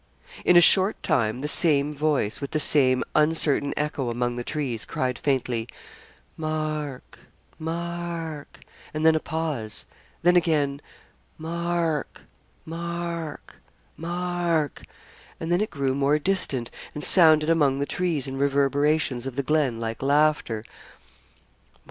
[0.43, 4.83] In a short time the same voice, with the same uncertain echo among the trees,
[4.83, 5.67] cried faintly,
[6.35, 7.19] 'Mark
[7.59, 8.61] Mark,'
[8.95, 9.85] and then a pause;
[10.23, 10.81] then again,
[11.37, 12.21] 'Mark
[12.65, 13.57] Mark
[13.95, 14.85] Mark,'
[15.39, 19.43] and then it grew more distant, and sounded among the trees and reverberations of the
[19.43, 20.63] glen like laughter.